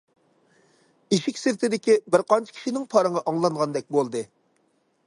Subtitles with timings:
[1.17, 4.27] ئىشىك سىرتىدىكى بىر قانچە كىشىنىڭ پارىڭى ئاڭلانغاندەك بولدى.